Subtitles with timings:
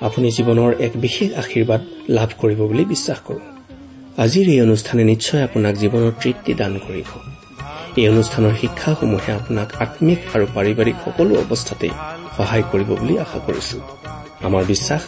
[0.00, 3.40] আপুনি জীৱনৰ এক বিশেষ আশীৰ্বাদ লাভ কৰিব বুলি বিশ্বাস কৰোঁ।
[4.18, 7.08] আজিৰ এই অনুষ্ঠানে নিশ্চয় আপোনাক জীৱনৰ তৃপ্তি দান কৰিব।
[7.96, 11.90] এই অনুষ্ঠানৰ শিক্ষাসমূহে আপোনাক আম্মিক আৰু পাৰিবাৰিক সকলো অৱস্থাতেই
[12.36, 13.78] সহায় কৰিব বুলি আশা কৰিছো।
[14.42, 15.02] আমাৰ বিশ্বাস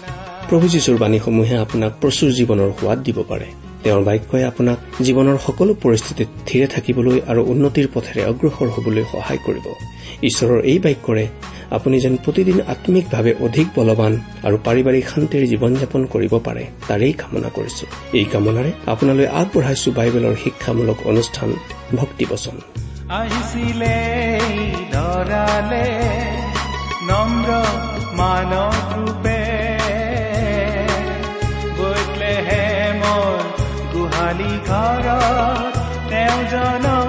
[0.49, 6.29] প্ৰভু যীশুৰ বাণীসমূহে আপোনাক প্ৰচুৰ জীৱনৰ সোৱাদ দিব পাৰে। তেওঁৰ বাক্যই আপোনাক জীৱনৰ সকলো পৰিস্থিতিত
[6.47, 9.67] থিৰে থাকিবলৈ আৰু উন্নতিৰ পথেৰে অগ্ৰসৰ হবলৈ সহায় কৰিব।
[10.23, 11.27] ঈশ্বৰৰ এই বাক্যৰে
[11.71, 17.49] আপুনি যেন প্ৰতিদিন আম্মিকভাৱে অধিক বলৱান আৰু পাৰিবাৰিক শান্তিৰ জীৱন যাপন কৰিব পাৰে তাৰেই কামনা
[17.49, 21.51] কৰিছো। এই কামনাৰে আপোনালৈ আগবঢ়াইছো বাইবেলৰ শিক্ষামূলক অনুষ্ঠান
[23.09, 23.95] আহিছিলে
[27.11, 27.49] নম্ৰ
[28.19, 29.32] মানৱ ৰূপে
[36.11, 37.02] তেওঁ জনম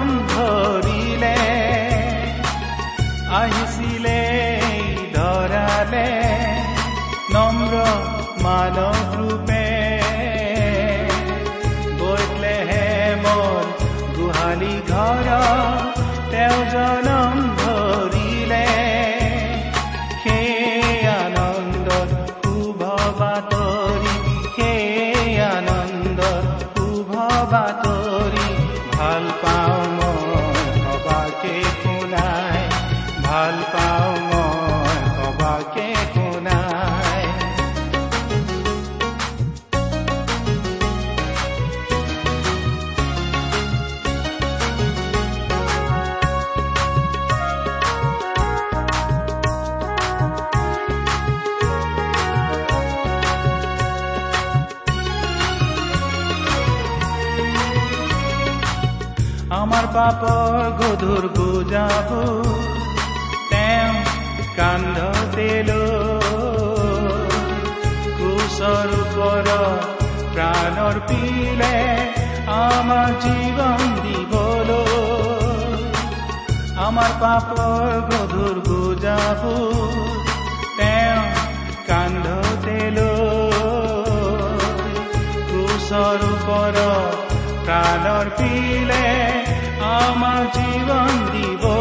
[33.34, 33.83] ভাল পাওঁ
[79.34, 79.44] বুজাব
[80.78, 81.22] তেওঁ
[81.88, 82.78] কান্ধতে
[85.48, 86.78] ক্ৰুচৰ ওপৰত
[87.66, 89.06] প্ৰাণৰ পিলে
[89.90, 91.73] আমাৰ জীৱন দিবলৈ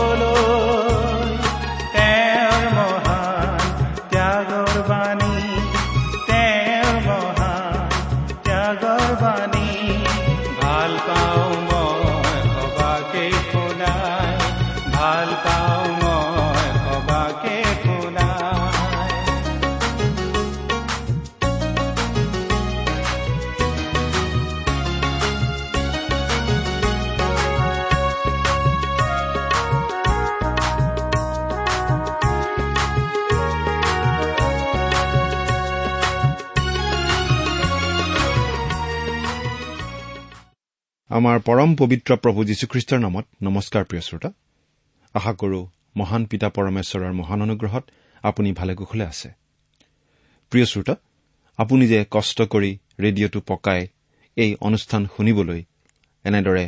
[41.24, 44.30] আমাৰ পৰম পবিত্ৰ প্ৰভু যীশুখ্ৰীষ্টৰ নামত নমস্কাৰ প্ৰিয় শ্ৰোতা।
[45.16, 45.60] আশা কৰো
[46.00, 47.84] মহান পিতা পৰমেশ্বৰৰ মহান অনুগ্ৰহত
[48.24, 49.30] আপুনি ভালে কুশলে আছে।
[50.52, 50.96] প্ৰিয় শ্ৰোতা
[51.60, 52.72] আপুনি যে কষ্ট কৰি
[53.04, 53.82] ৰেডিঅ'টো পকাই
[54.38, 55.62] এই অনুষ্ঠান শুনিবলৈ
[56.26, 56.66] এনেদৰে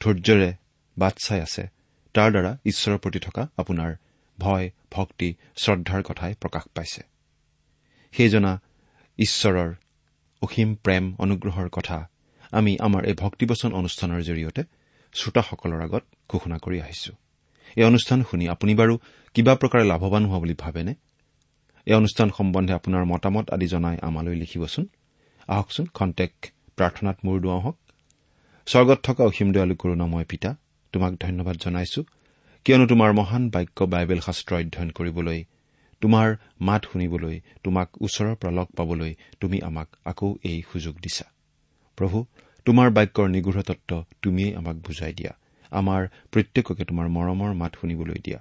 [0.00, 0.50] ধৈৰ্যৰে
[0.96, 1.62] বাট চাই আছে
[2.14, 3.90] তাৰ দ্বাৰা ঈশ্বৰৰ প্ৰতি থকা আপোনাৰ
[4.38, 5.28] ভয় ভক্তি
[5.62, 7.02] শ্ৰদ্ধাৰ কথাই প্ৰকাশ পাইছে।
[8.14, 8.52] সেইজনা
[9.18, 9.70] ঈশ্বৰৰ
[10.42, 11.98] অসীম প্ৰেম অনুগ্ৰহৰ কথা
[12.58, 14.62] আমি আমাৰ এই ভক্তিবচন অনুষ্ঠানৰ জৰিয়তে
[15.14, 17.12] শ্ৰোতাসকলৰ আগত ঘোষণা কৰি আহিছো।
[17.78, 18.94] এই অনুষ্ঠান শুনি আপুনি বাৰু
[19.34, 20.94] কিবা প্ৰকাৰে লাভৱান হোৱা বুলি ভাবেনে?
[21.86, 24.84] এই অনুষ্ঠান সম্বন্ধে আপোনাৰ মতামত আদি জনাই আমালৈ লিখিবচোন।
[25.48, 26.32] আহকচোন খন্তেক
[26.76, 27.76] প্ৰাৰ্থনাত মূৰ দুৱাওঁ হওক।
[28.66, 30.50] স্বৰ্গত থকা অসীম দয়ালু কৰোণাময় পিতা
[30.92, 32.00] তোমাক ধন্যবাদ জনাইছো
[32.66, 35.40] কিয়নো তোমাৰ মহান বাক্য বাইবেল শাস্ত্ৰ অধ্যয়ন কৰিবলৈ
[36.02, 36.28] তোমাৰ
[36.68, 41.26] মাত শুনিবলৈ তোমাক ওচৰৰ পৰা লগ পাবলৈ তুমি আমাক আকৌ এই সুযোগ দিছা।
[41.98, 42.18] প্ৰভু
[42.64, 45.32] তোমাৰ বাক্যৰ নিগৃঢ় তত্ব তুমিয়েই আমাক বুজাই দিয়া।
[45.70, 48.38] আমাৰ প্ৰত্যেককে তোমাৰ মৰমৰ মাত শুনিবলৈ দিয়া।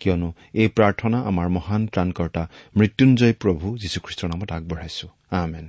[0.00, 5.68] কিয়নো এই প্ৰাৰ্থনা আমাৰ মহান ত্ৰাণকৰ্তা মৃত্যুঞ্জয় প্ৰভু যীশুখ্ৰীষ্টৰ নামত আগবঢ়াইছো। আমেন।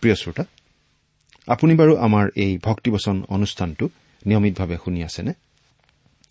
[0.00, 0.44] প্ৰিয় শ্ৰোতা
[1.46, 3.88] আপুনি বাৰু আমাৰ এই ভক্তিবচন অনুষ্ঠানটো
[4.26, 5.32] নিয়মিতভাৱে শুনি আছেনে?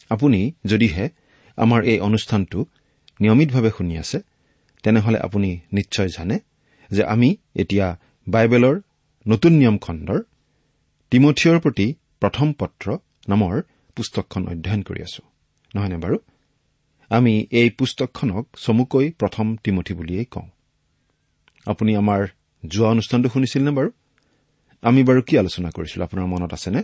[0.10, 1.10] আপুনি যদিহে
[1.58, 2.66] আমাৰ এই অনুষ্ঠানটো
[3.22, 4.20] নিয়মিতভাৱে শুনি আছে
[4.84, 6.40] তেনেহলে আপুনি নিশ্চয় জানে
[6.92, 7.98] যে আমি এতিয়া
[8.28, 8.82] বাইবেলৰ
[9.28, 10.20] নতুন নিয়ম খণ্ডৰ
[11.12, 12.98] তিমঠিয়ৰ প্ৰতি প্ৰথম পত্ৰ
[13.30, 13.62] নামৰ
[13.96, 15.24] পুস্তকখন অধ্যয়ন কৰি আছো।
[15.76, 16.18] নহয়নে বাৰু?
[17.10, 20.48] আমি এই পুস্তকখনক চমুকৈ প্ৰথম তিমঠি বুলিয়েই কওঁ।
[21.66, 22.28] আপুনি আমাৰ
[22.68, 23.90] যোৱা অনুষ্ঠানটো শুনিছিল নে বাৰু?
[24.82, 26.84] আমি বাৰু কি আলোচনা কৰিছিলো আপোনাৰ মনত আছেনে?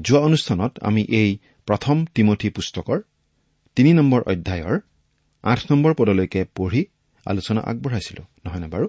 [0.00, 3.00] যোৱা অনুষ্ঠানত আমি এই প্ৰথম তিমঠি পুস্তকৰ
[3.76, 4.80] তিনি নম্বৰ অধ্যায়ৰ
[5.44, 6.82] আঠ নম্বৰ পদলৈকে পঢ়ি
[7.26, 8.86] আলোচনা আগবঢ়াইছিলো নহয়নে বাৰু?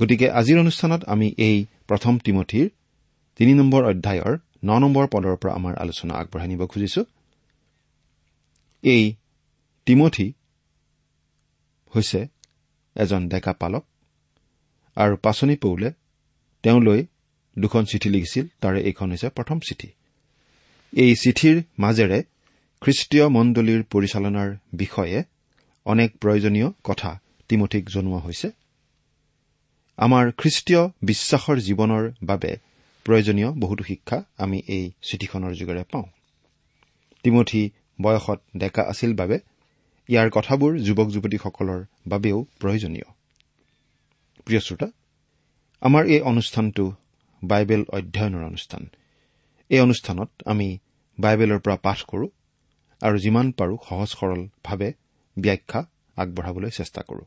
[0.00, 1.56] গতিকে আজিৰ অনুষ্ঠানত আমি এই
[1.88, 2.66] প্ৰথম তিমঠিৰ
[3.36, 7.02] তিনি নম্বৰ অধ্যায়ৰ ন নম্বৰ পদৰ পৰা আমাৰ আলোচনা আগবঢ়াই নিব খুজিছো।
[8.84, 9.04] এই
[9.86, 10.26] তিমঠি
[11.92, 12.20] হৈছে
[12.96, 13.84] এজন ডেকা পালক
[14.96, 15.88] আৰু পাচনি পৌলে
[16.64, 17.00] তেওঁলৈ
[17.58, 19.88] দুখন চিঠি লিখিছিল তাৰে এইখন হৈছে প্ৰথম চিঠি।
[20.92, 22.18] এই চিঠিৰ মাজেৰে
[22.82, 25.18] খ্ৰীষ্টীয় মণ্ডলীৰ পৰিচালনাৰ বিষয়ে
[25.86, 28.48] অনেক প্ৰয়োজনীয় কথা তিমঠিক জনোৱা হৈছে।
[29.98, 32.56] আমাৰ খ্ৰীষ্টীয় বিশ্বাসৰ জীৱনৰ বাবে
[33.06, 36.06] প্ৰয়োজনীয় বহুতো শিক্ষা আমি এই চিঠিখনৰ যোগেৰে পাওঁ।
[37.22, 37.70] তিমঠি
[38.02, 39.38] বয়সত ডেকা আছিল বাবে
[40.08, 43.08] ইয়াৰ কথাবোৰ যুৱক যুৱতীসকলৰ বাবেও প্ৰয়োজনীয়।
[44.46, 44.88] প্ৰিয় শ্ৰোতা
[45.82, 46.84] আমাৰ এই অনুষ্ঠানটো
[47.42, 48.82] বাইবেল অধ্যয়নৰ অনুষ্ঠান।
[49.70, 50.78] এই অনুষ্ঠানত আমি
[51.18, 52.26] বাইবেলৰ পৰা পাঠ কৰো
[53.02, 54.92] আৰু যিমান পাৰো সহজ সৰলভাৱে
[55.38, 55.86] ব্যাখ্যা
[56.16, 57.24] আগবঢ়াবলৈ চেষ্টা কৰো।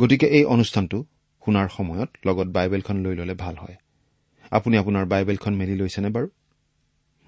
[0.00, 1.04] গতিকে এই অনুষ্ঠানটো
[1.44, 3.76] শুনাৰ সময়ত লগত বাইবেলখন লৈ ললে ভাল হয়।
[4.50, 6.28] আপুনি আপোনাৰ বাইবেলখন মেলি লৈছেনে বাৰু?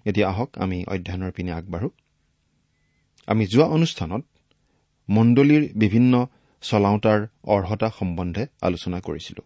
[0.04, 1.90] এতিয়া আহক আমি অধ্যয়নৰ পিনে আগবাঢ়ো।
[3.26, 4.24] আমি যোৱা অনুষ্ঠানত
[5.10, 6.26] মণ্ডলীৰ বিভিন্ন
[6.60, 9.42] চলাওতাৰ অৰ্হতা সম্বন্ধে আলোচনা কৰিছিলো।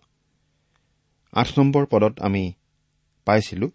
[1.33, 2.53] আঠ নম্বৰ পদত আমি
[3.25, 3.71] পাইছিলো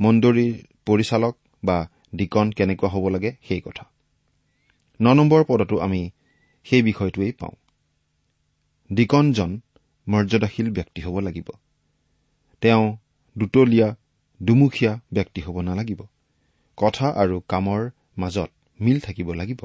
[0.00, 3.91] মণ্ডলীৰ পৰিচালক বা ডিকন কেনেকুৱা হ'ব লাগে সেই কথা।
[5.02, 6.10] ন নম্বৰ পদতো আমি
[6.64, 7.54] সেই বিষয়টোৱেই পাওঁ।
[8.92, 9.60] ডিকনজন
[10.08, 11.48] মৰ্যাদাশীল ব্যক্তি হ'ব লাগিব।
[12.60, 12.96] তেওঁ
[13.38, 13.96] দুতলীয়া
[14.42, 16.00] দুমুখীয়া ব্যক্তি হ'ব নালাগিব।
[16.76, 18.50] কথা আৰু কামৰ মাজত
[18.80, 19.60] মিল থাকিব লাগিব।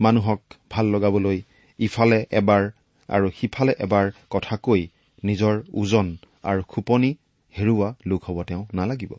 [0.00, 0.40] মানুহক
[0.70, 1.40] ভাল লগাবলৈ
[1.78, 2.70] ইফালে এবাৰ
[3.08, 4.88] আৰু সিফালে এবাৰ কথা কৈ
[5.24, 7.14] নিজৰ ওজন আৰু খোপনি
[7.58, 9.12] হেৰুওৱা লোক হ'ব তেওঁ নালাগিব।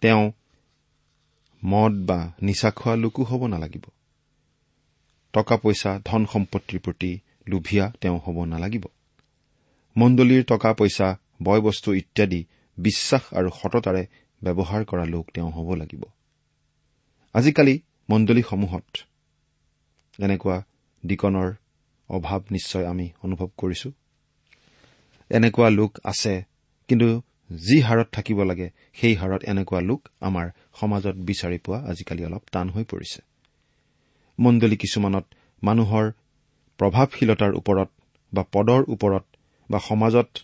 [0.00, 0.32] তেওঁ
[1.64, 3.84] মদ বা নিচা খোৱা লোকো হ'ব নালাগিব।
[5.32, 7.10] টকা পইচা ধন সম্পত্তিৰ প্ৰতি
[7.48, 8.84] লোভিয়া তেওঁ হ'ব নালাগিব।
[9.96, 11.08] মণ্ডলীৰ টকা পইচা
[11.42, 12.44] বয় বস্তু ইত্যাদি
[12.78, 14.02] বিশ্বাস আৰু সততাৰে
[14.42, 16.02] ব্যৱহাৰ কৰা লোক তেওঁ হ'ব লাগিব।
[17.34, 17.74] আজিকালি
[18.10, 18.86] মণ্ডলীসমূহত
[20.18, 20.56] এনেকুৱা
[21.06, 21.48] ডিকনৰ
[22.08, 23.90] অভাৱ নিশ্চয় আমি অনুভৱ কৰিছো।
[25.30, 26.34] এনেকুৱা লোক আছে
[26.88, 27.08] কিন্তু
[27.56, 30.50] যি হাৰত থাকিব লাগে সেই হাৰত এনেকুৱা লোক আমাৰ
[30.80, 33.22] সমাজত বিচাৰি পোৱা আজিকালি অলপ টান হৈ পৰিছে।
[34.40, 35.24] মণ্ডলী কিছুমানত
[35.64, 36.12] মানুহৰ
[36.78, 37.88] প্ৰভাৱশীলতাৰ ওপৰত
[38.34, 39.24] বা পদৰ ওপৰত
[39.70, 40.38] বা সমাজত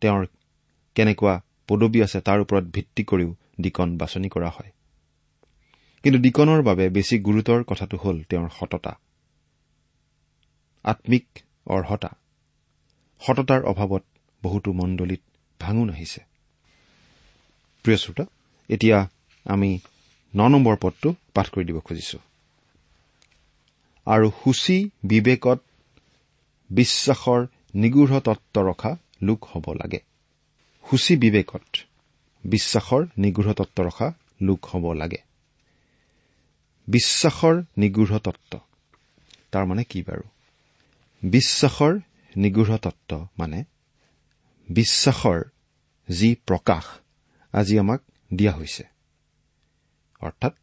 [0.00, 0.26] তেওঁৰ
[0.94, 4.72] কেনেকুৱা পদবী আছে তাৰ ওপৰত ভিত্তি কৰিও ডিকন বাছনি কৰা হয়।
[6.02, 8.98] কিন্তু ডিকনৰ বাবে বেছি গুৰুতৰ কথাটো হ'ল তেওঁৰ সততা।
[10.84, 11.26] আম্মিক
[11.66, 12.10] অৰ্হতা।
[13.20, 14.04] সততাৰ অভাৱত
[14.44, 15.20] বহুতো মণ্ডলীত
[15.60, 16.29] ভাঙোন আহিছে।
[17.84, 18.24] প্ৰিয় শ্ৰোতা
[18.70, 18.98] এতিয়া
[19.46, 19.70] আমি
[20.34, 22.18] ন নম্বৰ পদটো পাঠ কৰি দিব খুজিছো।
[24.06, 25.60] আৰু সূচী বিবেকত
[26.70, 30.00] বিশ্বাসৰ নিগৃঢ় তত্ব ৰখা লোক হ'ব লাগে।
[30.84, 31.62] সূচী বিবেকত
[32.44, 34.08] বিশ্বাসৰ নিগৃঢ় তত্ব ৰখা
[34.42, 35.20] লোক হ'ব লাগে।
[36.88, 38.52] বিশ্বাসৰ নিগৃঢ় তত্ব
[39.52, 40.24] তাৰমানে কি বাৰু?
[41.22, 41.92] বিশ্বাসৰ
[42.36, 43.64] নিগৃঢ় তত্ব মানে
[44.68, 45.38] বিশ্বাসৰ
[46.08, 46.84] যি প্ৰকাশ
[47.52, 48.00] আজি আমাক
[48.34, 48.84] দিয়া হৈছে।
[50.20, 50.54] অৰ্থাৎ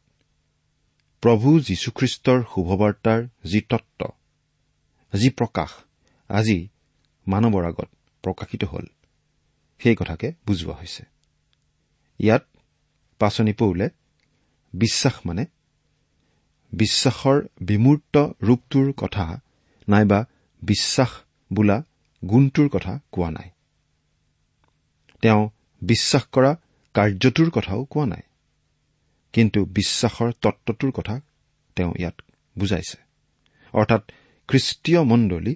[1.24, 4.02] প্ৰভু যীশুখ্ৰীষ্টৰ শুভবাৰ্তাৰ যি তত্ত
[5.14, 5.72] যি প্ৰকাশ
[6.30, 6.58] আজি
[7.28, 7.90] মানৱৰ আগত
[8.24, 8.86] প্ৰকাশিত হ'ল
[9.80, 11.04] সেই কথাকে বুজোৱা হৈছে।
[12.20, 12.44] ইয়াত
[13.20, 13.90] পাচনি পৌলে
[14.74, 15.46] বিশ্বাস মানে
[16.74, 19.26] বিশ্বাসৰ বিমূৰ্ত ৰূপটোৰ কথা
[19.90, 20.26] নাইবা
[20.62, 21.12] বিশ্বাস
[21.54, 21.84] বোলা
[22.26, 23.50] গুণটোৰ কথা কোৱা নাই।
[25.22, 25.50] তেওঁ
[25.82, 26.56] বিশ্বাস কৰা
[26.98, 28.24] কাৰ্যটোৰ কথাও কোৱা নাই।
[29.34, 31.16] কিন্তু বিশ্বাসৰ তত্বটোৰ কথা
[31.76, 32.22] তেওঁ ইয়াত
[32.58, 32.98] বুজাইছে।
[33.74, 34.12] অৰ্থাৎ
[34.50, 35.54] খ্ৰীষ্টীয় মণ্ডলী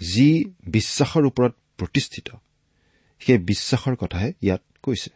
[0.00, 0.28] যি
[0.66, 2.28] বিশ্বাসৰ ওপৰত প্ৰতিষ্ঠিত
[3.20, 5.10] সেই বিশ্বাসৰ কথাহে ইয়াত কৈছে।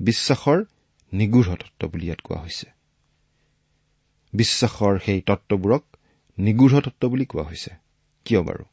[0.00, 0.58] বিশ্বাসৰ
[1.12, 2.66] নিগৃঢ় তত্ব বুলি ইয়াত কোৱা হৈছে।
[4.32, 5.82] বিশ্বাসৰ সেই তত্ববোৰক
[6.38, 7.70] নিগৃঢ় তত্ব বুলি কোৱা হৈছে।
[8.24, 8.64] কিয় বাৰু?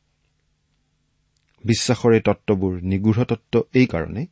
[1.63, 4.27] বিশ্বাসৰ এই তত্ববোৰ নিগৃঢ় তত্ব এইকাৰণেই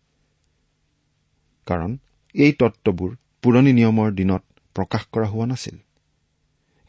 [1.67, 1.91] কাৰণ
[2.35, 4.43] এই তত্ববোৰ পুৰণি নিয়মৰ দিনত
[4.75, 5.77] প্ৰকাশ কৰা হোৱা নাছিল।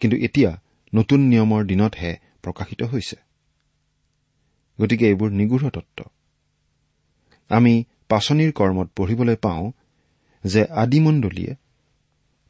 [0.00, 0.50] কিন্তু এতিয়া
[0.94, 3.16] নতুন নিয়মৰ দিনতহে প্ৰকাশিত হৈছে।
[4.78, 5.99] গতিকে এইবোৰ নিগৃঢ় তত্ব
[7.50, 7.75] আমি
[8.08, 9.64] পাচনিৰ কৰ্মত পঢ়িবলৈ পাওঁ
[10.44, 11.52] যে আদিমণ্ডলীয়ে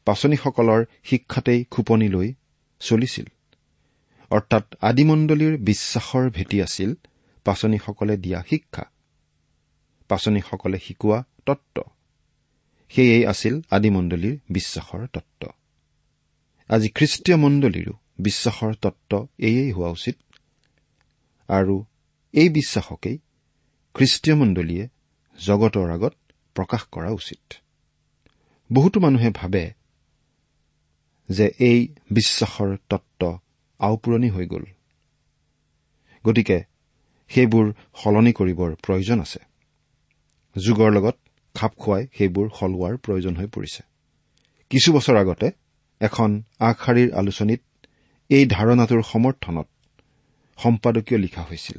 [0.06, 2.28] পাচনীসকলৰ শিক্ষাতেই খোপনি লৈ
[2.80, 3.26] চলিছিল।
[4.30, 6.90] অৰ্থাৎ আদিমণ্ডলীৰ বিশ্বাসৰ ভেটি আছিল
[7.46, 8.84] পাচনীসকলে দিয়া শিক্ষা।
[10.10, 11.76] পাচনীসকলে শিকোৱা তত্ব
[12.90, 15.42] সেয়েই আছিল আদিমণ্ডলীৰ বিশ্বাসৰ তত্ব
[16.70, 20.16] আজি খ্ৰীষ্টীয় মণ্ডলীৰো বিশ্বাসৰ তত্ব এয়েই হোৱা উচিত।
[21.48, 21.84] আৰু
[22.34, 23.18] এই বিশ্বাসকেই
[23.94, 24.88] খ্ৰীষ্টীয় মণ্ডলীয়ে
[25.38, 26.14] জগতৰ আগত
[26.56, 27.54] প্ৰকাশ কৰা উচিত।
[28.72, 29.64] বহুতো মানুহে ভাবে
[31.28, 33.38] যে এই বিশ্বাসৰ তত্ব
[33.80, 34.64] আওপুৰণি হৈ গ'ল।
[36.24, 36.58] গতিকে
[37.30, 37.66] সেইবোৰ
[38.02, 39.40] সলনি কৰিবৰ প্ৰয়োজন আছে।
[40.56, 41.16] যুগৰ লগত
[41.54, 43.82] খাপ খুৱাই সেইবোৰ সলোৱাৰ প্ৰয়োজন হৈ পৰিছে।
[44.70, 45.50] কিছু বছৰ আগতে
[46.00, 47.60] এখন আগশাৰীৰ আলোচনীত
[48.30, 49.68] এই ধাৰণাটোৰ সমৰ্থনত
[50.58, 51.78] সম্পাদকীয় লিখা হৈছিল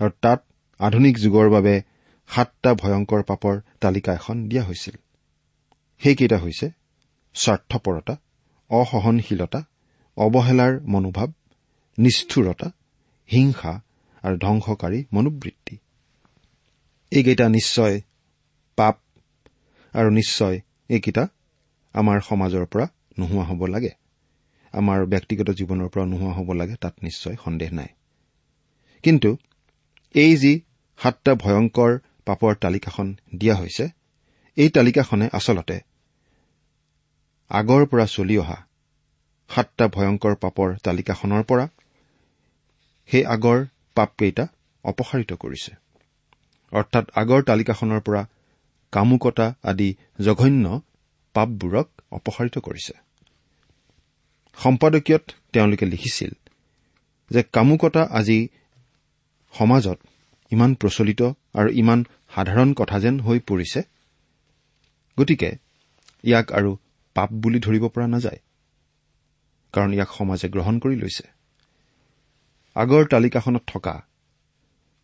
[0.00, 0.40] আৰু তাত
[0.80, 1.74] আধুনিক যুগৰ বাবে
[2.30, 4.96] সাতটা ভয়ংকৰ পাপৰ তালিকা এখন দিয়া হৈছিল।
[6.00, 6.66] সেইকেইটা হৈছে
[7.34, 8.14] স্বাৰ্থপৰতা
[8.70, 9.60] অসহনশীলতা
[10.16, 11.30] অৱহেলাৰ মনোভাৱ
[11.98, 12.68] নিষ্ঠুৰতা
[13.30, 13.72] হিংসা
[14.22, 15.76] আৰু ধ্বংসকাৰী মনোবৃত্তি।
[17.12, 18.00] এইকেইটা নিশ্চয়
[18.80, 18.96] পাপ
[19.94, 20.56] আৰু নিশ্চয়
[20.90, 21.24] এইকেইটা
[21.94, 22.86] আমাৰ সমাজৰ পৰা
[23.18, 23.92] নোহোৱা হ'ব লাগে।
[24.74, 27.90] আমাৰ ব্যক্তিগত জীৱনৰ পৰা নোহোৱা হ'ব লাগে তাত নিশ্চয় সন্দেহ নাই।
[29.04, 29.30] কিন্তু
[30.14, 30.52] এই যি
[31.00, 31.90] সাতটা ভয়ংকৰ
[32.26, 33.06] পাপৰ তালিকাখন
[33.36, 33.84] দিয়া হৈছে
[34.56, 35.76] এই তালিকাখনে আচলতে
[37.50, 38.58] আগৰ পৰা চলি অহা
[39.50, 41.64] সাতটা ভয়ংকৰ পাপৰ তালিকাখনৰ পৰা
[43.08, 43.58] সেই আগৰ
[43.96, 44.44] পাপকেইটা
[44.84, 45.72] অপসাৰিত কৰিছে।
[46.72, 48.22] অৰ্থাৎ আগৰ তালিকাখনৰ পৰা
[48.92, 49.88] কামুকতা আদি
[50.24, 50.66] জঘন্য
[51.34, 52.94] পাপবোৰক অপসাৰিত কৰিছে।
[54.58, 56.32] সম্পাদকীয়ত তেওঁলোকে লিখিছিল
[57.30, 58.38] যে কামুকতা আজি
[59.54, 59.98] সমাজত
[60.52, 61.20] ইমান প্ৰচলিত
[61.54, 62.00] আৰু ইমান
[62.34, 63.80] সাধাৰণ কথা যেন হৈ পৰিছে।
[65.18, 65.50] গতিকে
[66.24, 66.70] ইয়াক আৰু
[67.16, 68.40] পাপ বুলি ধৰিব পৰা নাযায়
[69.74, 71.26] কাৰণ ইয়াক সমাজে গ্ৰহণ কৰি লৈছে।
[72.76, 73.94] আগৰ তালিকাখনত থকা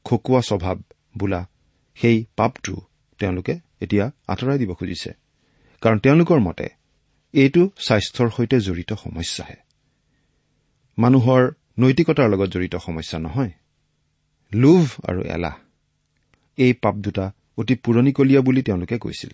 [0.06, 0.76] খকুৱা স্বভাৱ
[1.18, 1.40] বোলা
[1.96, 2.74] সেই পাপটো
[3.20, 5.10] তেওঁলোকে এতিয়া আঁতৰাই দিব খুজিছে।
[5.82, 6.66] কাৰণ তেওঁলোকৰ মতে
[7.34, 9.56] এইটো স্বাস্থ্যৰ সৈতে জড়িত সমস্যাহে।
[10.98, 11.42] মানুহৰ
[11.78, 13.50] নৈতিকতাৰ লগত জড়িত সমস্যা নহয়।
[14.52, 15.56] লোভ আৰু এলাহ
[16.58, 19.30] এই পাপ দুটা অতি পুৰণিকলীয়া বুলি তেওঁলোকে কৈছিল।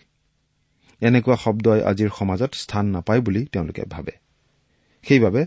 [1.00, 4.12] এনেকুৱা শব্দই আজিৰ সমাজত স্থান নাপায় বুলি তেওঁলোকে ভাবে।
[5.02, 5.46] সেইবাবে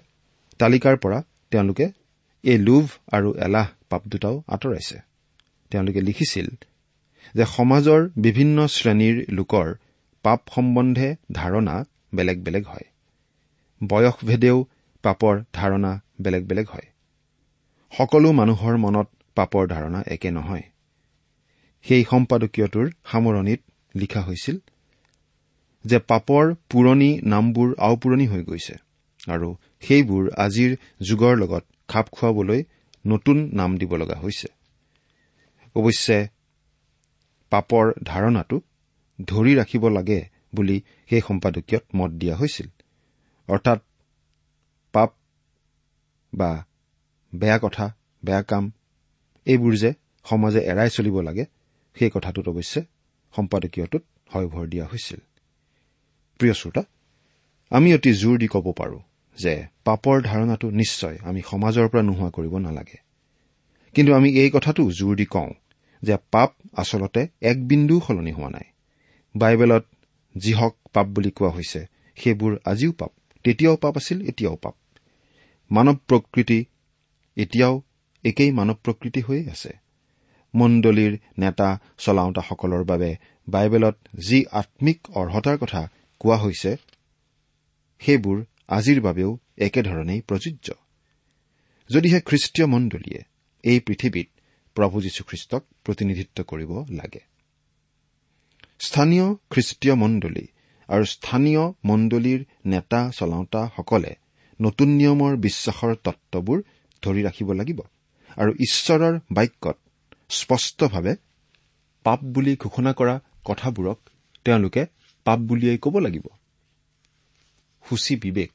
[0.59, 1.85] তালিকাৰ পৰা তেওঁলোকে
[2.43, 4.97] এই লোভ আৰু এলাহ পাপ দুটাও আঁতৰাইছে।
[5.71, 6.47] তেওঁলোকে লিখিছিল
[7.33, 9.73] যে সমাজৰ বিভিন্ন শ্ৰেণীৰ লোকৰ
[10.23, 12.87] পাপ সম্বন্ধে ধাৰণা বেলেগ বেলেগ হয়।
[13.83, 14.67] বয়সভেদেও
[15.03, 16.87] পাপৰ ধাৰণা বেলেগ বেলেগ হয়।
[17.97, 20.61] সকলো মানুহৰ মনত পাপৰ ধাৰণা একে নহয়।
[21.83, 23.61] সেই সম্পাদকীয়টোৰ সামৰণিত
[23.95, 24.57] লিখা হৈছিল
[25.85, 28.75] যে পাপৰ পুৰণি নামবোৰ আওপুৰণি হৈ গৈছে
[29.27, 32.63] আৰু সেইবোৰ আজিৰ যুগৰ লগত খাপ খুৱাবলৈ
[33.07, 34.47] নতুন নাম দিব লগা হৈছে।
[35.75, 36.27] অৱশ্যে
[37.55, 38.57] পাপৰ ধাৰণাটো
[39.19, 40.19] ধৰি ৰাখিব লাগে
[40.55, 40.77] বুলি
[41.09, 42.67] সেই সম্পাদকীয়ত মত দিয়া হৈছিল।
[43.49, 43.79] অৰ্থাৎ
[44.93, 45.09] পাপ
[46.33, 46.51] বা
[47.33, 47.85] বেয়া কথা
[48.23, 48.63] বেয়া কাম
[49.47, 49.91] এইবোৰ যে
[50.25, 51.45] সমাজে এৰাই চলিব লাগে
[51.97, 52.81] সেই কথাটোত অৱশ্যে
[53.33, 55.19] সম্পাদকীয়টোত হয়ভৰ দিয়া হৈছিল।
[56.39, 56.83] প্ৰিয় শ্ৰোতা
[57.71, 59.01] আমি অতি জোৰ দি ক'ব পাৰোঁ
[59.37, 62.97] যে পাপৰ ধাৰণাটো নিশ্চয় আমি সমাজৰ পৰা নোহোৱা কৰিব নালাগে।
[63.95, 65.51] কিন্তু আমি এই কথাটো জোৰ দি কওঁ
[66.05, 68.67] যে পাপ আচলতে এক বিন্দুও সলনি হোৱা নাই।
[69.35, 69.85] বাইবেলত
[70.35, 71.81] যিহক পাপ বুলি কোৱা হৈছে
[72.17, 73.11] সেইবোৰ আজিও পাপ
[73.45, 74.75] তেতিয়াও পাপ আছিল এতিয়াও পাপ।
[75.71, 76.59] মানৱ প্ৰকৃতি
[77.37, 77.75] এতিয়াও
[78.23, 79.71] একেই মানৱ প্ৰকৃতি হৈয়ে আছে।
[80.53, 83.11] মণ্ডলীৰ নেতা চলাওঁতাসকলৰ বাবে
[83.47, 83.95] বাইবেলত
[84.27, 85.81] যি আম্মিক অৰ্হতাৰ কথা
[86.21, 86.71] কোৱা হৈছে
[88.01, 88.37] সেইবোৰ
[88.69, 90.67] আজিৰ বাবেও একেধৰণেই প্ৰযোজ্য।
[91.89, 93.21] যদিহে খ্ৰীষ্টীয় মণ্ডলীয়ে
[93.63, 94.27] এই পৃথিৱীত
[94.75, 97.21] প্ৰভু যীশুখ্ৰীষ্টক প্ৰতিনিধিত্ব কৰিব লাগে।
[98.79, 100.45] স্থানীয় খ্ৰীষ্টীয় মণ্ডলী
[100.89, 104.15] আৰু স্থানীয় মণ্ডলীৰ নেতা চলাওঁতাসকলে
[104.61, 106.59] নতুন নিয়মৰ বিশ্বাসৰ তত্ববোৰ
[107.03, 107.79] ধৰি ৰাখিব লাগিব
[108.37, 109.77] আৰু ঈশ্বৰৰ বাক্যত
[110.29, 111.13] স্পষ্টভাৱে
[112.05, 113.15] পাপ বুলি ঘোষণা কৰা
[113.45, 113.99] কথাবোৰক
[114.45, 114.85] তেওঁলোকে
[115.25, 116.25] পাপ বুলিয়েই ক'ব লাগিব।
[117.85, 118.53] সূচী বিবেক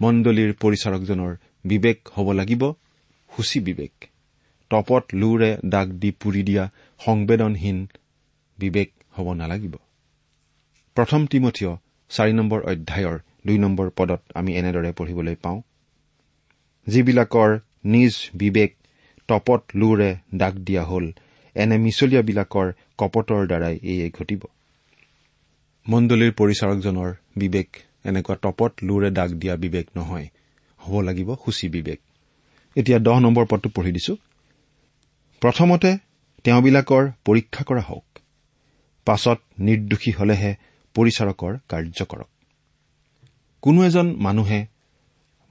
[0.00, 1.32] মণ্ডলীৰ পৰিচাৰকজনৰ
[1.64, 2.62] বিবেক হ'ব লাগিব
[3.30, 3.94] সূচী বিবেক।
[4.70, 6.64] টপত লোৰে দাগ দি পুৰি দিয়া
[7.00, 7.78] সংবেদনহীন
[8.58, 9.74] বিবেক হ'ব নালাগিব।
[10.96, 11.72] প্ৰথম তিমঠীয়
[12.10, 15.58] চাৰি নম্বৰ অধ্যায়ৰ দুই নম্বৰ পদত আমি এনেদৰে পঢ়িবলৈ পাওঁ।
[16.86, 17.50] যিবিলাকৰ
[17.84, 18.70] নিজ বিবেক
[19.28, 21.06] তপত লোৰে দাগ দিয়া হ'ল
[21.56, 22.66] এনে মিছলীয়াবিলাকৰ
[22.98, 24.42] কপটৰ দ্বাৰাই এয়ে ঘটিব।
[25.86, 27.68] মণ্ডলীৰ পৰিচাৰকজনৰ বিবেক
[28.04, 30.26] এনেকুৱা তপত লোৰে দাগ দিয়া বিবেক নহয়
[30.80, 31.98] হ'ব লাগিব সূচী বিবেক।
[32.76, 34.14] এতিয়া দহ নম্বৰ পদটো পঢ়ি দিছো।
[35.46, 35.90] প্ৰথমতে
[36.44, 38.06] তেওঁবিলাকৰ পৰীক্ষা কৰা হওক।
[39.06, 40.50] পাছত নিৰ্দোষী হলেহে
[40.94, 42.30] পৰিচাৰকৰ কাৰ্য কৰক।
[43.62, 44.66] কোনো এজন মানুহে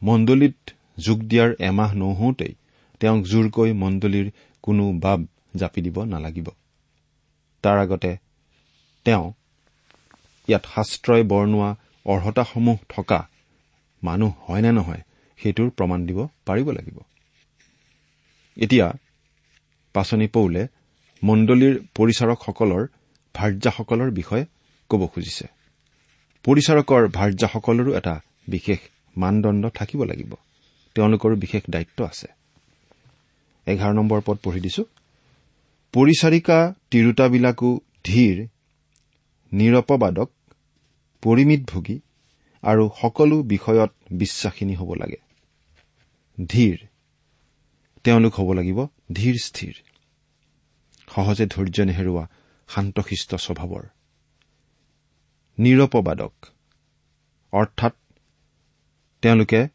[0.01, 0.57] মণ্ডলীত
[0.99, 2.53] যোগ দিয়াৰ এমাহ নহওঁতেই
[2.99, 4.27] তেওঁক জোৰকৈ মণ্ডলীৰ
[4.63, 5.19] কোনো বাব
[5.55, 6.47] জাপি দিব নালাগিব।
[7.63, 8.11] তাৰ আগতে
[9.05, 9.25] তেওঁ
[10.47, 11.69] ইয়াত শাস্ত্ৰই বৰ্ণোৱা
[12.05, 13.29] অৰ্হতাসমূহ থকা
[14.03, 15.01] মানুহ হয় নে নহয়
[15.39, 16.97] সেইটোৰ প্ৰমাণ দিব পাৰিব লাগিব।
[18.57, 18.87] এতিয়া
[19.95, 20.61] পাচনি পৌলে
[21.23, 22.83] মণ্ডলীৰ পৰিচাৰকসকলৰ
[23.35, 24.43] ভাৰ্যাসকলৰ বিষয়ে
[24.89, 25.45] ক'ব খুজিছে।
[26.45, 28.15] পৰিচাৰকৰ ভাৰ্যাসকলৰো এটা
[28.47, 28.79] বিশেষ
[29.17, 30.31] মানদণ্ড থাকিব লাগিব।
[30.95, 32.27] তেওঁলোকৰো বিশেষ দায়িত্ব আছে।
[33.67, 34.83] এঘাৰ নম্বৰ পদ পঢ়ি দিছো।
[35.93, 36.57] পৰিচাৰিকা
[36.91, 37.69] তিৰোতাবিলাকো
[38.03, 38.37] ধীৰ
[39.51, 40.29] নিৰপবাদক
[41.23, 41.97] পৰিমিতভোগী
[42.63, 45.19] আৰু সকলো বিষয়ত বিশ্বাসিনী হ'ব লাগে।
[46.37, 46.77] ধীৰ
[48.05, 48.79] তেওঁলোক হ'ব লাগিব
[49.13, 49.73] ধীৰ স্থিৰ।
[51.15, 52.23] সহজে ধৈৰ্য নেহেৰুৱা
[52.69, 53.85] শান্তশিষ্ট স্বভাৱৰ।
[55.57, 56.33] নিৰপবাদক।
[57.53, 57.93] অৰ্থাৎ
[59.21, 59.67] তেওঁলোকে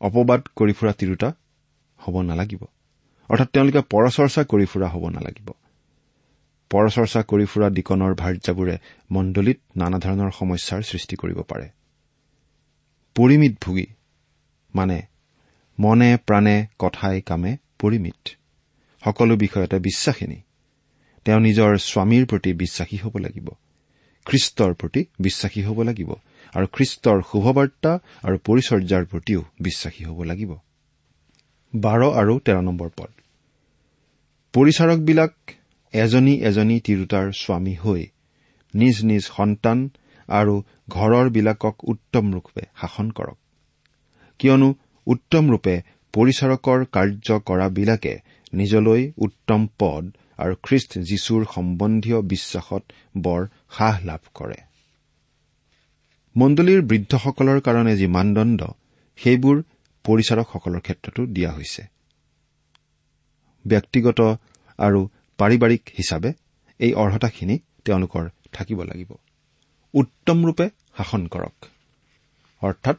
[0.00, 1.28] অপবাদ কৰি ফুৰা তিৰোতা
[1.98, 2.62] হ'ব নালাগিব।
[3.30, 5.48] অৰ্থাৎ তেওঁলোকে পৰচৰ্চা কৰি ফুৰা হ'ব নালাগিব।
[6.70, 8.78] পৰচৰ্চা কৰি ফুৰা ডিকনৰ ভাৰ্যাবোৰে
[9.10, 11.66] মণ্ডলীত নানা ধৰণৰ সমস্যাৰ সৃষ্টি কৰিব পাৰে।
[13.16, 13.86] পৰিমিত ভোগী
[14.74, 15.02] মানে
[15.80, 18.28] মনে প্ৰাণে কথাই কামে পৰিমিত।
[19.04, 20.36] সকলো বিষয়তে বিশ্বাসিনী।
[21.24, 23.48] তেওঁ নিজৰ স্বামীৰ প্ৰতি বিশ্বাসী হ'ব লাগিব।
[24.24, 26.12] খ্ৰীষ্টৰ প্ৰতি বিশ্বাসী হ'ব লাগিব।
[26.54, 30.56] আৰু খ্ৰীষ্টৰ শুভবাৰ্তা আৰু পৰিচৰ্যাৰ প্ৰতিও বিশ্বাসী হ'ব লাগিব।
[31.76, 33.10] বাৰ আৰু তেৰ নম্বৰ পদ।
[34.52, 35.34] পৰিচাৰকবিলাক
[35.92, 38.06] এজনী এজনী তিৰোতাৰ স্বামী হৈ
[38.74, 39.90] নিজ নিজ সন্তান
[40.28, 43.38] আৰু ঘৰৰবিলাকক উত্তম ৰূপে শাসন কৰক।
[44.38, 44.74] কিয়নো
[45.06, 45.82] উত্তম ৰূপে
[46.12, 48.20] পৰিচাৰকৰ কাৰ্য কৰাবিলাকে
[48.52, 50.04] নিজলৈ উত্তম পদ
[50.38, 52.82] আৰু খ্ৰীষ্ট যীশুৰ সম্বন্ধীয় বিশ্বাসত
[53.18, 54.56] বৰ সাহ লাভ কৰে।
[56.36, 58.60] মণ্ডলীৰ বৃদ্ধসকলৰ কাৰণে যি মানদণ্ড
[59.16, 59.62] সেইবোৰ
[60.04, 61.82] পৰিচাৰকসকলৰ ক্ষেত্ৰতো দিয়া হৈছে।
[63.66, 64.20] ব্যক্তিগত
[64.78, 65.08] আৰু
[65.38, 66.32] পাৰিবাৰিক হিচাপে
[66.78, 69.12] এই অৰ্হতাখিনি তেওঁলোকৰ থাকিব লাগিব।
[69.94, 71.64] উত্তম ৰূপে শাসন কৰক।
[72.62, 72.96] অৰ্থাৎ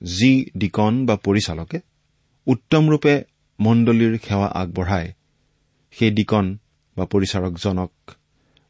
[0.00, 1.80] যি ডিকন বা পৰিচালকে
[2.46, 3.24] উত্তম ৰূপে
[3.60, 5.14] মণ্ডলীৰ সেৱা আগবঢ়ায়
[5.90, 6.58] সেই ডিকন
[6.96, 7.90] বা পৰিচাৰকজনক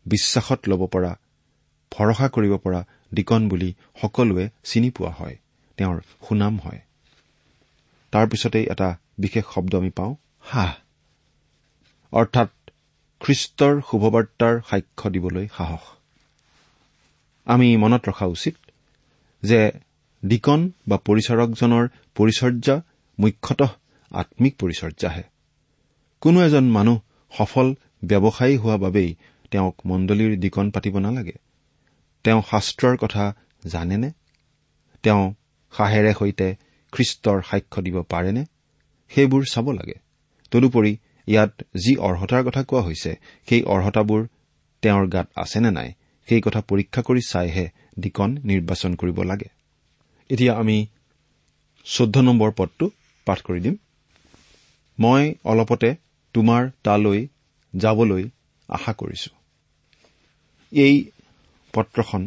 [0.06, 1.12] বিশ্বাসত ল'ব পৰা
[1.92, 5.36] ভৰসা কৰিব পৰা ডিকন বুলি সকলোৱে চিনি পোৱা হয়
[5.76, 6.80] তেওঁৰ সুনাম হয়।
[8.10, 10.74] তাৰ পিছতেই এটা বিশেষ শব্দ আমি পাওঁ হাহ।
[12.12, 12.50] অৰ্থাৎ
[13.20, 15.80] খ্ৰীষ্টৰ শুভবাৰ্তাৰ সাক্ষ্য দিবলৈ সাহস।
[17.44, 18.54] আমি মনত ৰখা উচিত
[19.42, 19.70] যে
[20.24, 22.82] ডিকন বা পৰিচাৰকজনৰ পৰিচৰ্যা
[23.18, 23.70] মুখ্যতঃ
[24.10, 25.22] আম্মিক পৰিচৰ্যাহে।
[26.20, 26.98] কোনো এজন মানুহ
[27.38, 29.14] সফল ব্যৱসায়ী হোৱা বাবেই
[29.50, 31.32] তেওঁক মণ্ডলীৰ ডিকন পাতিব নালাগে।
[32.24, 33.34] তেওঁ শাস্ত্ৰৰ কথা
[33.66, 34.10] জানেনে?
[35.02, 35.34] তেওঁ
[35.72, 36.56] সাহেৰে সৈতে
[36.92, 38.44] খ্ৰীষ্টৰ সাক্ষ্য দিব পাৰেনে?
[39.10, 39.94] সেইবোৰ চাব লাগে।
[40.50, 43.16] তদুপৰি ইয়াত যি অৰ্হতাৰ কথা কোৱা হৈছে
[43.48, 44.26] সেই অৰ্হতাবোৰ
[44.82, 45.92] তেওঁৰ গাত আছেনে নাই
[46.28, 49.61] সেই কথা পৰীক্ষা কৰি চাইহে ডিকন নিৰ্বাচন কৰিব লাগে।
[50.32, 50.76] এতিয়া আমি
[51.86, 52.86] চৈধ্য নম্বৰ পদটো
[53.26, 53.76] পাঠ কৰি দিম।
[54.98, 55.90] মই অলপতে
[56.34, 57.20] তোমাৰ তালৈ
[57.74, 58.24] যাবলৈ
[58.68, 59.30] আশা কৰিছো।
[60.72, 60.94] এই
[61.74, 62.22] পত্ৰখন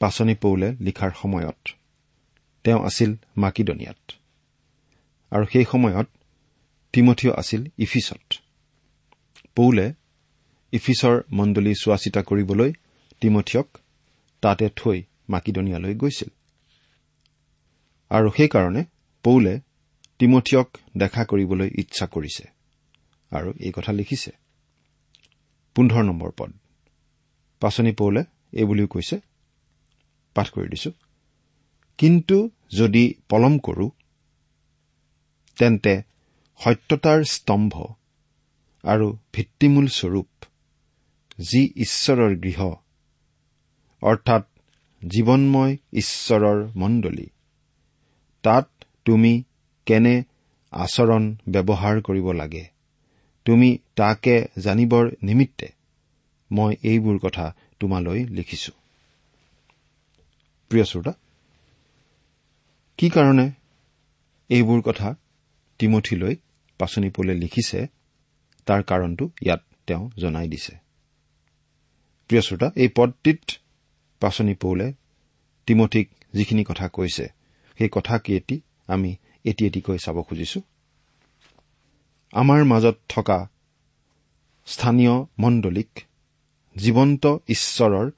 [0.00, 1.60] পাচনি পৌলে লিখাৰ সময়ত
[2.64, 4.00] তেওঁ আছিল মাকিদনিয়াত
[5.32, 6.08] আৰু সেই সময়ত
[6.94, 8.24] তিমঠিয় আছিল ইফিছত
[9.56, 9.86] পৌলে
[10.72, 12.70] ইফিছৰ মণ্ডলী চোৱা চিতা কৰিবলৈ
[13.20, 13.68] তিমঠিয়ক
[14.42, 16.30] তাতে থৈ মাকিদনিয়ালৈ গৈছিল।
[18.10, 18.82] আৰু সেইকাৰণে
[19.24, 19.60] পৌলে
[20.18, 22.44] তিমঠিয়ক দেখা কৰিবলৈ ইচ্ছা কৰিছে।
[23.32, 24.30] আৰু এই কথা লিখিছে।
[25.76, 26.50] পোন্ধৰ নম্বৰ পদ।
[27.62, 29.16] পাচনি পৌলে এই বুলিও কৈছে।
[30.36, 30.90] পাঠ কৰি দিছো।
[31.98, 32.36] কিন্তু
[32.70, 33.86] যদি পলম কৰো
[35.58, 35.94] তেন্তে
[36.60, 37.74] সত্যতাৰ স্তম্ভ
[38.84, 40.30] আৰু ভিত্তিমূল স্বৰূপ
[41.40, 42.60] যি ঈশ্বৰৰ গৃহ
[44.02, 44.44] অৰ্থাৎ
[45.02, 47.26] জীৱনময় ঈশ্বৰৰ মণ্ডলী
[48.42, 48.66] তাত
[49.04, 49.42] তুমি
[49.86, 50.24] কেনে
[50.72, 52.64] আচৰণ ব্যৱহাৰ কৰিব লাগে?
[53.44, 55.68] তুমি তাকে জানিবৰ নিমিত্তে
[56.50, 58.72] মই এইবোৰ কথা তোমালৈ লিখিছো।
[62.98, 63.50] কি কাৰণে
[64.50, 65.14] এইবোৰ কথা
[65.78, 66.34] তিমঠিলৈ
[66.78, 67.86] পাচনি পলে লিখিছে?
[68.66, 70.74] তাৰ কাৰণটো ইয়াত তেওঁ জনাই দিছে।
[72.30, 73.40] প্ৰিয় শ্ৰোতা এই পদটিত
[74.20, 74.92] পাচনি পৌলে
[75.66, 77.39] তিমঠিক যিখিনি কথা কৈছে
[77.80, 80.60] সেই কথা কেইটি আমি এটি এটিকৈ চাব খুজিছো।
[82.32, 83.48] আমাৰ মাজত থকা
[84.66, 86.00] স্থানীয় মণ্ডলীক
[86.76, 88.10] জীৱন্ত ঈশ্বৰৰ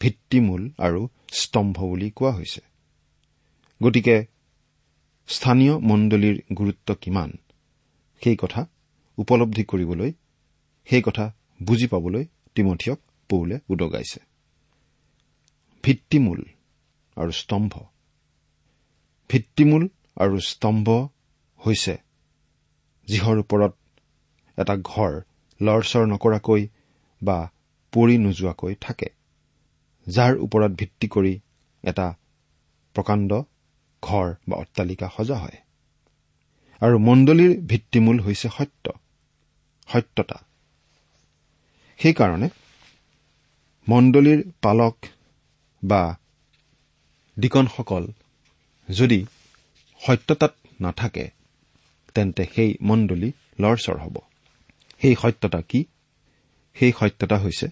[0.00, 2.60] ভিত্তিমূল আৰু স্তম্ভ বুলি কোৱা হৈছে।
[3.82, 4.26] গতিকে
[5.28, 7.30] স্থানীয় মণ্ডলীৰ গুৰুত্ব কিমান?
[8.22, 8.66] সেই কথা
[9.18, 10.12] উপলব্ধি কৰিবলৈ
[10.84, 14.20] সেই কথা বুজি পাবলৈ তিমঠিয়ক পৌলে উদগাইছে।
[15.84, 16.44] ভিত্তিমূল
[17.16, 17.91] আৰু স্তম্ভ।
[19.32, 19.84] ভিত্তিমূল
[20.16, 20.86] আৰু স্তম্ভ
[21.60, 21.94] হৈছে
[23.08, 23.72] যিহৰ ওপৰত
[24.58, 25.12] এটা ঘৰ
[25.60, 26.62] লৰচৰ নকৰাকৈ
[27.22, 27.38] বা
[27.92, 29.08] পৰি নোযোৱাকৈ থাকে
[30.06, 31.34] যাৰ ওপৰত ভিত্তি কৰি
[31.84, 32.06] এটা
[32.96, 33.30] প্ৰকাণ্ড
[34.02, 35.58] ঘৰ বা অট্টালিকা সজা হয়।
[36.82, 38.86] আৰু মণ্ডলীৰ ভিত্তিমূল হৈছে সত্য
[39.88, 40.38] সত্যতা।
[42.00, 42.48] সেইকাৰণে
[43.86, 44.96] মণ্ডলীৰ পালক
[45.82, 46.02] বা
[47.36, 48.04] ডিকনসকল
[48.88, 49.26] যদি
[50.06, 51.30] সত্যতাত নাথাকে
[52.14, 54.18] তেন্তে সেই মণ্ডলী লৰচৰ হ'ব।
[55.00, 55.84] সেই সত্যতা কি?
[56.74, 57.68] সেই সত্যতা হৈছে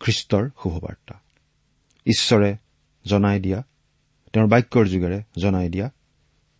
[0.00, 1.20] খ্ৰীষ্টৰ শুভবাৰ্তা।
[2.06, 2.56] ঈশ্বৰে
[3.04, 3.62] জনাই দিয়া
[4.32, 5.90] তেওঁৰ বাক্যৰ যোগেৰে জনাই দিয়া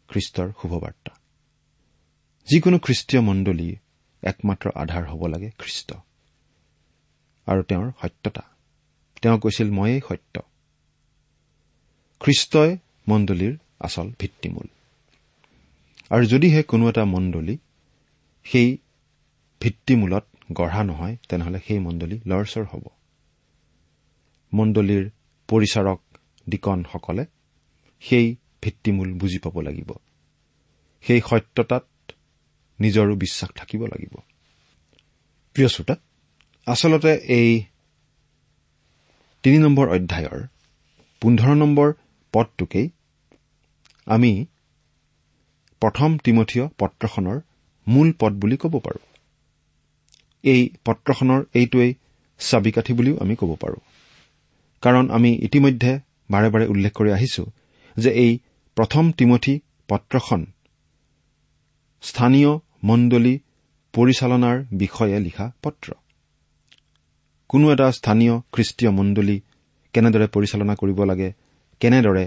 [0.09, 1.15] খ্ৰীষ্টৰ শুভবাৰ্তা।
[2.45, 3.77] যিকোনো খ্ৰীষ্টীয় মণ্ডলীৰ
[4.23, 5.93] একমাত্ৰ আধাৰ হ'ব লাগে খ্ৰীষ্ট।
[7.47, 8.43] আৰু তেওঁৰ সত্যতা।
[9.23, 10.41] তেওঁ কৈছিল ময়েই সত্য।
[12.21, 12.77] খ্ৰীষ্টই
[13.09, 14.67] মণ্ডলীৰ আচল ভিত্তিমূল।
[16.11, 17.57] আৰু যদিহে কোনো এটা মণ্ডলী
[18.45, 18.79] সেই
[19.61, 22.85] ভিত্তিমূলত গঢ়া নহয় তেনেহলে সেই মণ্ডলী লৰচৰ হ'ব।
[24.53, 25.11] মণ্ডলীৰ
[25.49, 26.01] পৰিচাৰক
[26.49, 27.25] ডিকনসকলে
[28.01, 29.93] সেই ভিত্তিমূল বুজি পাব লাগিব।
[31.03, 31.87] সেই সত্যতাত
[32.81, 34.15] নিজৰো বিশ্বাস থাকিব লাগিব।
[35.55, 35.95] প্ৰিয় শ্ৰোতা
[36.67, 37.63] আচলতে এই
[39.43, 40.47] তিনি নম্বৰ অধ্যায়ৰ
[41.21, 41.89] পোন্ধৰ নম্বৰ
[42.33, 42.87] পদটোকেই
[44.07, 44.33] আমি
[45.83, 47.39] প্ৰথম তিমঠীয় পত্ৰখনৰ
[47.87, 49.05] মূল পদ বুলি ক'ব পাৰোঁ।
[50.45, 51.91] এই পত্ৰখনৰ এইটোৱেই
[52.41, 53.81] চাবিকাঠি বুলিও আমি ক'ব পাৰোঁ।
[54.83, 55.93] কাৰণ আমি ইতিমধ্যে
[56.31, 57.45] বাৰে বাৰে উল্লেখ কৰি আহিছো
[57.97, 58.33] যে এই
[58.77, 59.55] প্ৰথম তিমঠি
[59.89, 60.41] পত্ৰখন
[62.03, 62.51] স্থানীয়
[62.85, 63.35] মণ্ডলী
[63.95, 65.89] পৰিচালনাৰ বিষয়ে লিখা পত্ৰ।
[67.51, 69.37] কোনো এটা স্থানীয় খ্ৰীষ্টীয় মণ্ডলী
[69.95, 71.29] কেনেদৰে পৰিচালনা কৰিব লাগে
[71.83, 72.25] কেনেদৰে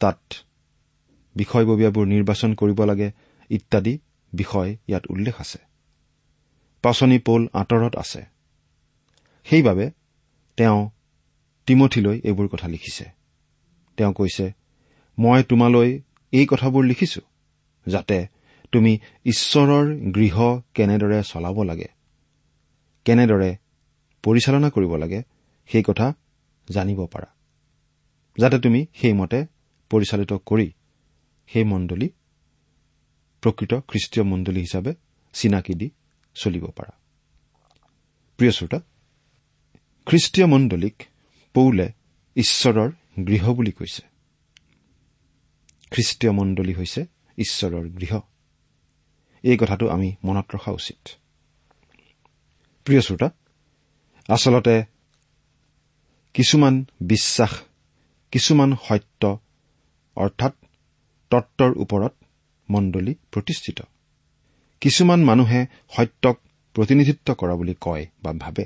[0.00, 0.20] তাত
[1.36, 3.08] বিষয়ববীয়াবোৰ নিৰ্বাচন কৰিব লাগে
[3.50, 3.98] ইত্যাদি
[4.32, 5.58] বিষয় ইয়াত উল্লেখ আছে।
[6.82, 8.20] পাচনি পৌল আঁতৰত আছে।
[9.46, 9.90] সেইবাবে
[10.58, 10.90] তেওঁ
[11.66, 13.04] তিমঠিলৈ এইবোৰ কথা লিখিছে।
[13.96, 14.46] তেওঁ কৈছে
[15.18, 15.90] মই তোমালৈ
[16.32, 17.20] এই কথাবোৰ লিখিছো
[17.86, 18.26] যাতে
[18.72, 20.36] তুমি ঈশ্বৰৰ গৃহ
[20.74, 21.88] কেনেদৰে চলাব লাগে
[23.04, 23.50] কেনেদৰে
[24.22, 25.22] পৰিচালনা কৰিব লাগে
[25.70, 26.06] সেই কথা
[26.68, 27.35] জানিব পাৰা।
[28.38, 29.46] যাতে তুমি সেইমতে
[29.90, 30.72] পৰিচালিত কৰি
[31.46, 32.08] সেই মণ্ডলী
[33.42, 34.94] প্ৰকৃত খ্ৰীষ্টীয় মণ্ডলী হিচাপে
[35.32, 35.90] চিনাকি দি
[36.34, 36.92] চলিব পাৰা।
[38.36, 38.80] প্ৰিয় শ্ৰোতা
[40.06, 41.02] খ্ৰীষ্টীয় মণ্ডলীক
[41.54, 41.92] পৌলে
[42.36, 42.90] ঈশ্বৰৰ
[43.26, 44.02] গৃহ বুলি কৈছে।
[45.90, 47.06] খ্ৰীষ্টীয় মণ্ডলী হৈছে
[47.38, 48.20] ঈশ্বৰৰ গৃহ।
[49.42, 51.08] এই কথাটো আমি মনত ৰখা উচিত।
[52.84, 53.30] প্ৰিয় শ্ৰোতা
[54.28, 54.84] আচলতে
[56.34, 57.50] কিছুমান বিশ্বাস
[58.36, 59.38] কিছুমান সত্য
[60.16, 60.52] অৰ্থাৎ
[61.30, 62.12] তত্বৰ ওপৰত
[62.70, 63.82] মণ্ডলী প্ৰতিষ্ঠিত।
[64.80, 66.40] কিছুমান মানুহে সত্যক
[66.74, 68.64] প্ৰতিনিধিত্ব কৰা বুলি কয় বা ভাবে।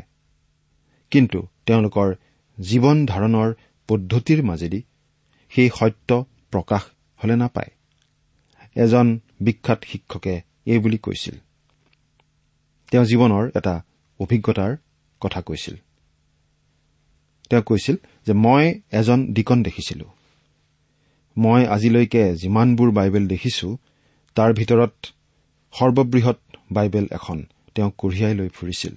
[1.10, 2.14] কিন্তু তেওঁলোকৰ
[2.60, 3.54] জীৱন ধাৰণৰ
[3.88, 4.82] পদ্ধতিৰ মাজেদি
[5.50, 6.82] সেই সত্য প্ৰকাশ
[7.24, 7.70] হলে নাপায়।
[8.74, 11.34] এজন বিখ্যাত শিক্ষকে এই বুলি কৈছিল।
[12.90, 13.82] তেওঁ জীৱনৰ এটা
[14.20, 14.76] অভিজ্ঞতাৰ
[15.20, 15.74] কথা কৈছিল।
[17.50, 20.06] তেওঁ কৈছিল যে মই এজন ডিকন দেখিছিলো।
[21.36, 23.68] মই আজিলৈকে যিমানবোৰ বাইবেল দেখিছো
[24.36, 24.94] তাৰ ভিতৰত
[25.74, 26.38] সৰ্ববৃহৎ
[26.72, 27.38] বাইবেল এখন
[27.74, 28.94] তেওঁ কঢ়িয়াই লৈ ফুৰিছিল।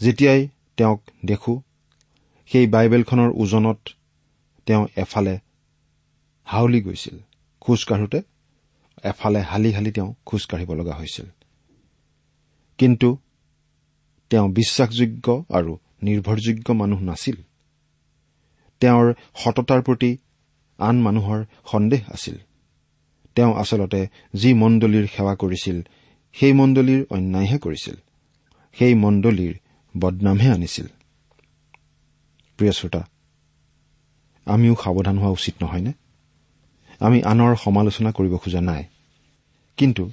[0.00, 1.52] যেতিয়াই তেওঁক দেখো
[2.50, 3.80] সেই বাইবেলখনৰ ওজনত
[4.66, 5.34] তেওঁ এফালে
[6.44, 7.16] হাউলি গৈছিল
[7.60, 8.20] খোজ কাঢ়োতে
[9.04, 11.26] এফালে হালি হালি তেওঁ খোজ কাঢ়িব লগা হৈছিল।
[12.78, 13.08] কিন্তু
[14.30, 15.72] তেওঁ বিশ্বাসযোগ্য আৰু
[16.02, 17.36] নিৰ্ভৰযোগ্য মানুহ নাছিল।
[18.80, 20.16] তেওঁৰ সততাৰ প্ৰতি
[20.78, 22.36] আন মানুহৰ সন্দেহ আছিল।
[23.34, 25.82] তেওঁ আচলতে যি মণ্ডলীৰ সেৱা কৰিছিল
[26.32, 27.94] সেই মণ্ডলীৰ অন্যায়হে কৰিছিল।
[28.78, 29.58] সেই মণ্ডলীৰ
[29.98, 30.86] বদনামহে আনিছিল।
[34.46, 35.92] আমিও সাৱধান হোৱা উচিত নহয়নে?
[36.98, 38.84] আমি আনৰ সমালোচনা কৰিব খোজা নাই।
[39.76, 40.10] কিন্তু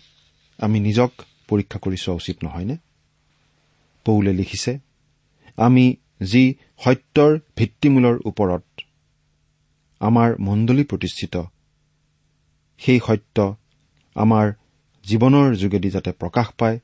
[0.57, 1.11] আমি নিজক
[1.47, 2.77] পৰীক্ষা কৰি চোৱা উচিত নহয়নে?
[4.05, 4.79] পৌলে লিখিছে
[5.57, 8.63] আমি যি সত্যৰ ভিত্তিমূলৰ ওপৰত
[9.99, 11.43] আমাৰ মণ্ডলী প্ৰতিষ্ঠিত
[12.77, 13.55] সেই সত্য
[14.15, 14.53] আমাৰ
[15.03, 16.79] জীৱনৰ যোগেদি যাতে প্ৰকাশ পায়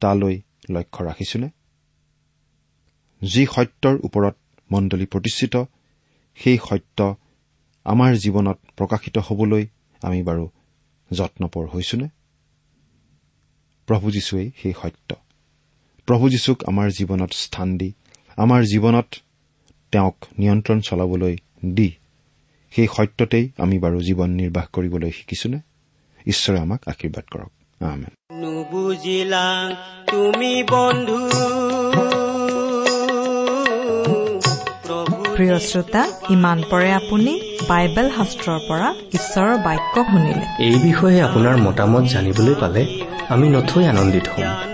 [0.00, 1.48] তালৈ লক্ষ্য ৰাখিছোনে
[3.22, 4.36] যি সত্যৰ ওপৰত
[4.72, 5.64] মণ্ডলী প্ৰতিষ্ঠিত
[6.36, 7.16] সেই সত্য
[7.84, 9.66] আমাৰ জীৱনত প্ৰকাশিত হবলৈ
[10.02, 10.48] আমি বাৰু
[11.12, 12.08] যত্নপৰ হৈছোনে?
[13.86, 15.16] প্ৰভু যীশুৱেই সেই সত্য।
[16.06, 17.92] প্ৰভু যীশুক আমাৰ জীৱনত স্থান দি
[18.36, 19.04] আমাৰ জীৱনত
[19.92, 21.92] তেওঁক নিয়ন্ত্ৰণ চলাবলৈ দি
[22.70, 25.58] সেই সত্যতেই আমি বাৰু জীৱন নিৰ্বাহ কৰিবলৈ শিকিছোনে?
[26.26, 27.52] ঈশ্বৰে আমাক আশীৰ্বাদ কৰক।
[28.32, 29.70] নুবুজিলা
[30.10, 31.28] তুমি বন্ধু।
[35.36, 42.04] প্ৰিয় শ্ৰোতা ইমান পৰে আপুনি বাইবেল শাস্ত্ৰৰ পৰা ঈশ্বৰৰ বাক্য শুনিলে। এই বিষয়ে আপোনাৰ মতামত
[42.04, 44.73] জানিবলৈ পালে আমি নথৈ আনন্দিত হ'ম।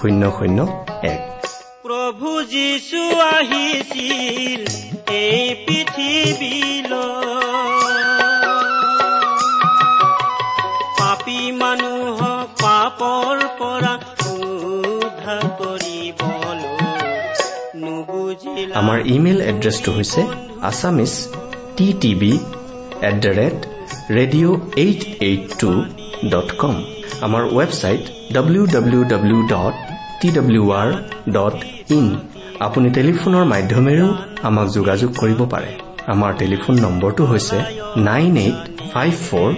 [0.00, 0.58] শূন্য শূন্য
[1.12, 1.20] এক।
[1.84, 3.02] প্ৰভু যীশু
[3.34, 4.60] আহিছিল
[5.24, 6.98] এই পৃথিৱীলৈ
[10.98, 13.94] পাপী মানুহক পাপৰ পৰা
[14.32, 15.98] উদ্ধাৰ কৰিবলৈ
[18.80, 20.22] আমাৰ ইমেইল এড্ৰেছটো হৈছে
[20.68, 21.14] Assamese
[21.76, 22.32] T TV
[23.08, 23.58] at the rate
[24.16, 25.70] radio' eight eight two
[26.32, 26.76] dot com.
[27.26, 28.04] আমাৰ website
[28.36, 29.74] W W W dot
[30.20, 30.88] T W R
[31.36, 31.56] dot
[31.96, 32.06] in
[32.66, 34.08] আপুনি টেলিফোনৰ মাধ্যমেৰেও
[34.48, 35.70] আমাক যোগাযোগ কৰিব পাৰে।
[36.12, 37.56] আমাৰ টেলিফোন নম্বৰটো হৈছে
[38.08, 38.58] nine eight
[38.92, 39.48] five four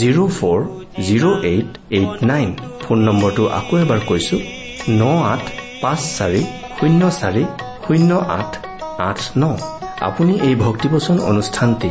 [0.00, 0.58] zero' four
[1.06, 2.48] zero' eight eight nine.
[2.82, 4.36] Phone নম্বৰটো আকৌ এবাৰ কৈছো
[5.00, 5.44] ন আঠ
[5.82, 6.42] পাঁচ চাৰি
[6.78, 7.44] শূন্য চাৰি
[7.84, 8.50] শূন্য আঠ
[9.08, 9.44] আঠ ন।
[10.08, 11.90] আপুনি এই ভক্তিবচন অনুষ্ঠানটি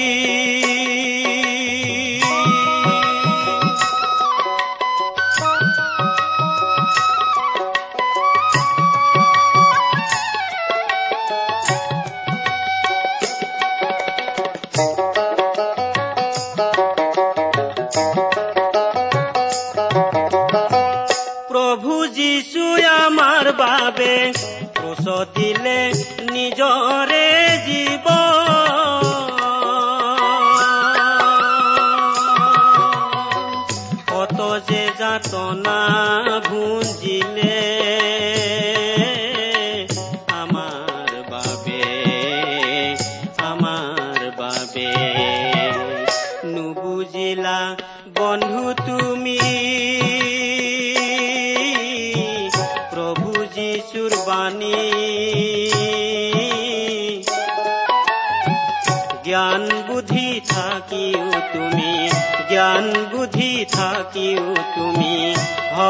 [35.10, 35.79] যাতনা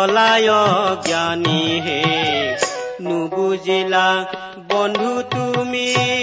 [0.01, 0.49] হলায়
[1.07, 2.01] জ্ঞানী হে।
[3.01, 4.25] নুবুজিলা
[4.69, 6.20] বন্ধু তুমি।